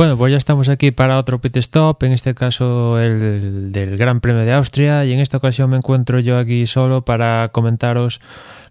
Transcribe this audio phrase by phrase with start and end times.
[0.00, 4.22] Bueno, pues ya estamos aquí para otro pit stop, en este caso el del Gran
[4.22, 8.22] Premio de Austria, y en esta ocasión me encuentro yo aquí solo para comentaros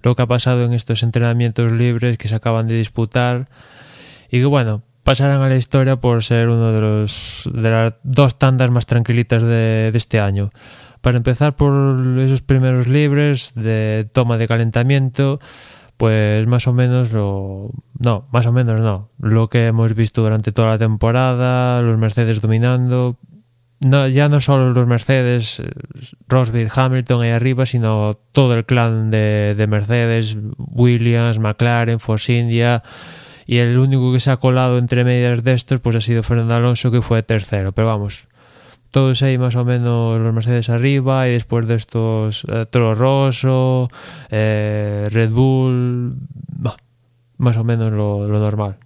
[0.02, 3.48] lo que ha pasado en estos entrenamientos libres que se acaban de disputar
[4.32, 8.40] y que bueno, pasarán a la historia por ser uno de los de las dos
[8.40, 10.50] tandas más tranquilitas de, de este año.
[11.02, 15.40] Para empezar por esos primeros libres de toma de calentamiento,
[16.00, 17.72] pues más o menos lo...
[18.00, 19.10] No, más o menos no.
[19.20, 23.18] Lo que hemos visto durante toda la temporada, los Mercedes dominando.
[23.82, 25.62] No, ya no solo los Mercedes,
[26.30, 32.82] Rosberg, Hamilton ahí arriba, sino todo el clan de, de Mercedes, Williams, McLaren, Force India.
[33.46, 36.56] Y el único que se ha colado entre medias de estos, pues ha sido Fernando
[36.56, 37.74] Alonso, que fue tercero.
[37.74, 38.29] Pero vamos,
[38.92, 43.90] todos ahí más o menos los Mercedes arriba y después de estos eh, Toro Rosso,
[44.30, 46.18] eh, Red Bull,
[47.38, 48.78] más o menos lo, normal.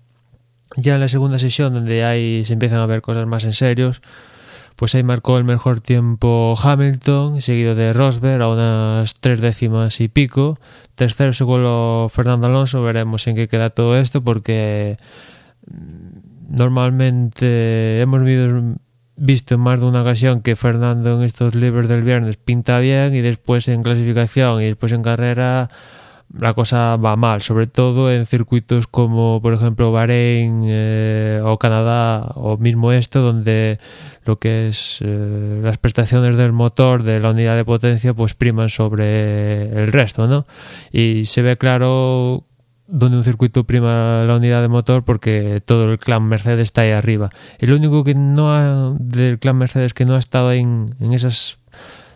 [0.78, 4.02] Ya en la segunda sesión donde ahí se empiezan a ver cosas más en serios,
[4.76, 10.08] pues ahí marcó el mejor tiempo Hamilton, seguido de Rosberg a unas tres décimas y
[10.08, 10.60] pico.
[10.96, 14.98] Tercero se coló Fernando Alonso, veremos en qué queda todo esto porque
[15.68, 18.80] mm, normalmente hemos visto
[19.16, 23.14] visto en más de una ocasión que Fernando en estos libros del viernes pinta bien
[23.16, 25.70] y después en clasificación y después en carrera
[26.38, 32.32] la cosa va mal, sobre todo en circuitos como por ejemplo Bahrein eh, o Canadá
[32.36, 33.80] o mismo esto donde
[34.26, 38.70] lo que es eh, las prestaciones del motor de la unidad de potencia pues priman
[38.70, 40.48] sobre el resto, ¿no?
[40.92, 42.46] Y se ve claro
[42.94, 46.92] donde un circuito prima la unidad de motor porque todo el clan Mercedes está ahí
[46.92, 47.32] arriba.
[47.58, 51.58] El único que no ha, del clan Mercedes que no ha estado en, en esas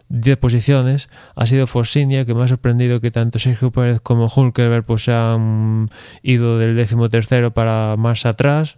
[0.10, 4.86] 10 posiciones ha sido Forcinia, que me ha sorprendido que tanto Sergio Pérez como Hulkerberg
[4.86, 5.90] pues han
[6.22, 8.78] ido del décimo tercero para más atrás.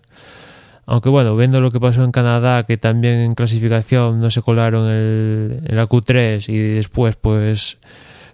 [0.86, 4.88] Aunque bueno, viendo lo que pasó en Canadá, que también en clasificación no se colaron
[4.88, 7.78] el, en la Q3 y después pues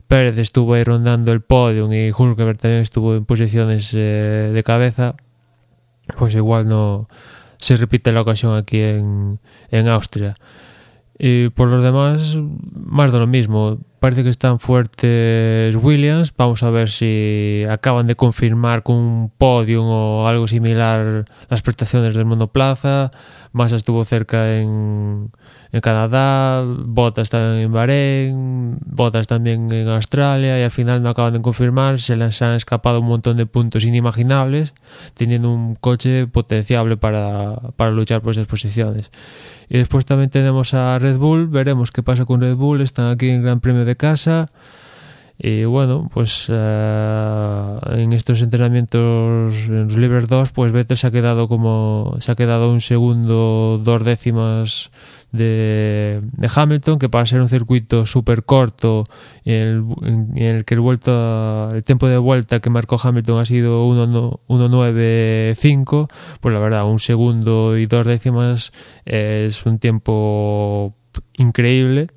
[0.07, 5.15] Pérez estuvo ahí rondando el podium y Hulkenberg también estuvo en posiciones eh, de cabeza,
[6.17, 7.07] pues igual no
[7.57, 9.39] se repite la ocasión aquí en,
[9.71, 10.35] en Austria.
[11.17, 12.37] Y por los demás,
[12.73, 13.79] más de lo mismo.
[14.05, 16.31] Parece que están fuertes Williams.
[16.37, 22.13] Vamos a ver si acaban de confirmar con un podium o algo similar las prestaciones
[22.13, 23.11] del monoplaza.
[23.51, 25.31] Massa estuvo cerca en,
[25.71, 31.33] en Canadá, Bottas también en Bahrein, Bottas también en Australia y al final no acaban
[31.33, 34.73] de confirmar, se les han escapado un montón de puntos inimaginables,
[35.13, 39.09] teniendo un coche potenciable para, para luchar por esas posiciones.
[39.69, 43.29] Y después también tenemos a Red Bull, veremos qué pasa con Red Bull, están aquí
[43.29, 44.51] en Gran Premio de casa.
[45.37, 51.11] Y bueno, pues uh, en estos entrenamientos en los Libres 2, pues Vettel se ha
[51.11, 54.91] quedado como se ha quedado un segundo, dos décimas
[55.33, 56.21] de,
[56.55, 59.03] Hamilton, que para ser un circuito súper corto
[59.43, 59.97] en
[60.35, 66.07] el, que el vuelta, el tiempo de vuelta que marcó Hamilton ha sido 1.95,
[66.39, 68.71] pues la verdad, un segundo y dos décimas
[69.03, 70.95] es un tiempo
[71.37, 72.07] increíble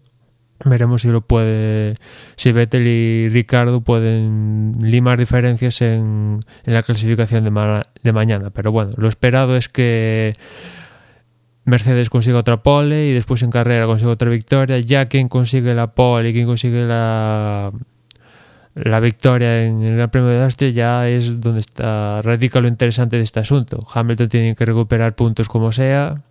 [0.65, 1.95] veremos si lo puede
[2.37, 8.51] si Vettel y Ricardo pueden limar diferencias en, en la clasificación de, de, mañana.
[8.51, 10.33] Pero bueno lo esperado es que
[11.65, 14.79] Mercedes consiga otra pole y después en carrera consiga otra victoria.
[14.81, 17.73] Ya quien consigue la pole y quien consigue la
[18.75, 23.17] la victoria en el Gran Premio de Austria ya es donde está radica lo interesante
[23.17, 23.81] de este asunto.
[23.93, 26.23] Hamilton tiene que recuperar puntos como sea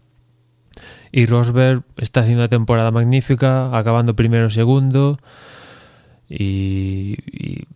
[1.12, 5.20] y Rosberg está haciendo una temporada magnífica, acabando primero segundo.
[6.30, 7.16] Y,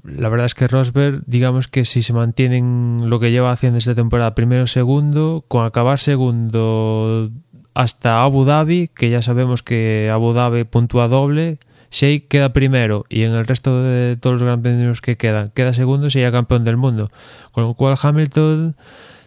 [0.03, 3.95] la verdad es que Rosberg, digamos que si se mantienen lo que lleva haciendo esta
[3.95, 7.31] temporada, primero segundo, con acabar segundo
[7.73, 11.59] hasta Abu Dhabi, que ya sabemos que Abu Dhabi puntúa doble,
[11.89, 15.73] si queda primero y en el resto de todos los grandes premios que quedan queda
[15.73, 17.09] segundo, sería campeón del mundo.
[17.51, 18.75] Con lo cual Hamilton,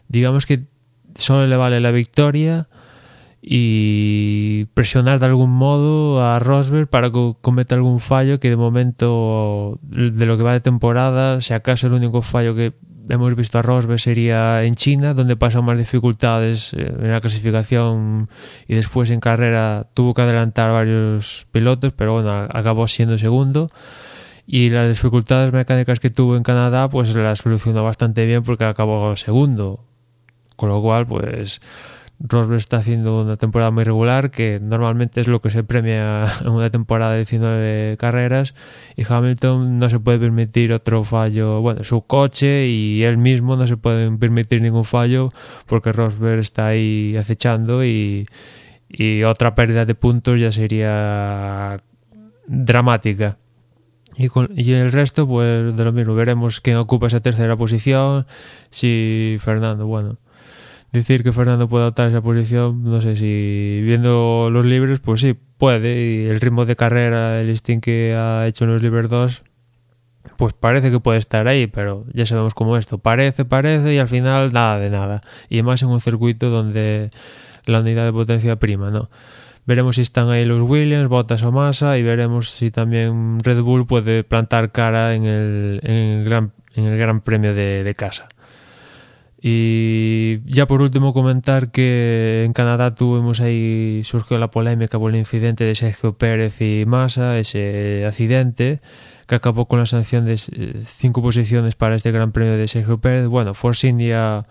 [0.08, 0.64] digamos que
[1.14, 2.68] solo le vale la victoria
[3.46, 9.78] y presionar de algún modo a Rosberg para que cometa algún fallo que de momento
[9.82, 12.72] de lo que va de temporada, si acaso el único fallo que
[13.10, 18.30] hemos visto a Rosberg sería en China, donde pasó más dificultades eh, en la clasificación
[18.66, 23.68] y después en carrera tuvo que adelantar varios pilotos, pero bueno, acabó siendo segundo.
[24.46, 29.16] Y las dificultades mecánicas que tuvo en Canadá, pues las solucionó bastante bien porque acabó
[29.16, 29.84] segundo.
[30.56, 31.60] Con lo cual, pues
[32.26, 36.48] Rosberg está haciendo una temporada muy regular, que normalmente es lo que se premia en
[36.52, 38.54] una temporada de 19 carreras,
[38.96, 43.66] y Hamilton no se puede permitir otro fallo, bueno, su coche y él mismo no
[43.66, 45.32] se pueden permitir ningún fallo
[45.66, 48.26] porque Rosberg está ahí acechando y,
[48.88, 51.76] y otra pérdida de puntos ya sería
[52.46, 53.36] dramática.
[54.16, 58.26] Y, y, el resto, pues de lo mismo, veremos quién ocupa esa tercera posición,
[58.70, 60.18] si Fernando, bueno,
[60.94, 65.36] decir que Fernando puede adoptar esa posición, no sé si viendo los libres, pues sí,
[65.58, 69.42] puede, y el ritmo de carrera, el listing que ha hecho en los libres 2,
[70.36, 74.08] pues parece que puede estar ahí, pero ya sabemos cómo esto, parece, parece, y al
[74.08, 77.10] final nada de nada, y más en un circuito donde
[77.66, 79.10] la unidad de potencia prima, ¿no?
[79.66, 83.86] Veremos si están ahí los Williams, Bottas o Massa y veremos si también Red Bull
[83.86, 88.28] puede plantar cara en el, en el, gran, en el gran Premio de, de casa.
[89.46, 95.18] Y ya por último comentar que en Canadá tuvimos ahí, surgió la polémica por el
[95.18, 98.80] incidente de Sergio Pérez y Massa, ese accidente
[99.26, 103.26] que acabó con la sanción de cinco posiciones para este Gran Premio de Sergio Pérez.
[103.26, 104.46] Bueno, Force India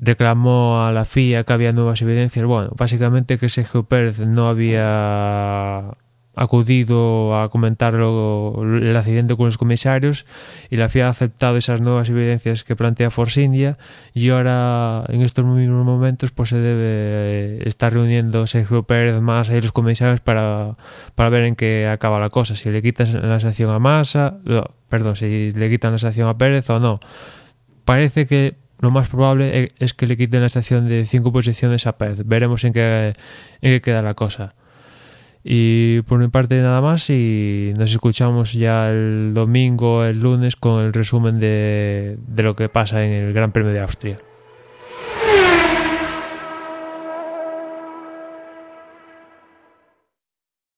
[0.00, 2.44] reclamó a la FIA que había nuevas evidencias.
[2.44, 5.96] Bueno, básicamente que Sergio Pérez no había
[6.36, 10.26] acudido a comentar el accidente con los comisarios
[10.70, 13.78] y la FIA ha aceptado esas nuevas evidencias que plantea Force India
[14.12, 19.60] y ahora en estos mismos momentos pues se debe estar reuniendo Sergio Pérez más y
[19.60, 20.76] los comisarios para,
[21.14, 24.38] para ver en qué acaba la cosa, si le quitan la sanción a Massa,
[24.88, 27.00] perdón, si le quitan la sanción a Pérez o no.
[27.84, 31.96] Parece que lo más probable es que le quiten la estación de cinco posiciones a
[31.96, 32.22] Pérez.
[32.24, 33.12] Veremos en qué,
[33.60, 34.54] en qué queda la cosa.
[35.44, 40.82] Y por mi parte nada más y nos escuchamos ya el domingo, el lunes con
[40.82, 44.18] el resumen de, de lo que pasa en el Gran Premio de Austria.